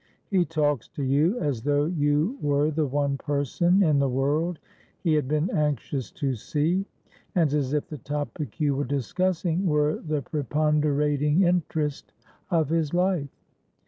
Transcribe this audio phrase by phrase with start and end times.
[0.31, 4.57] He talks to you as though you were the one person in the world
[4.99, 6.85] he had been anxious to see,
[7.35, 12.13] and as if the topic you were discussing were the preponderating interest
[12.49, 13.29] of his life.